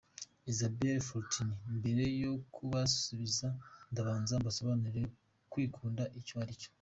[0.51, 3.47] Isabelle Fortin: Mbere yo kubasubiza,
[3.91, 5.03] ndabanza mbasobanurire
[5.51, 6.69] kwikunda icyo aricyo.